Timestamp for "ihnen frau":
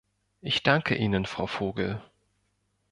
0.95-1.45